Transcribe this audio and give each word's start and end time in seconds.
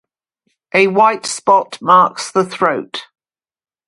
A 0.73 0.87
white 0.87 1.27
spot 1.27 1.79
marks 1.79 2.31
the 2.31 2.43
throat. 2.43 3.05